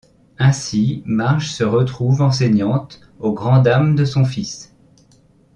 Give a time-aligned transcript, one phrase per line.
[0.39, 4.73] Ainsi Marge se retrouve enseignante au grand dam de son fils.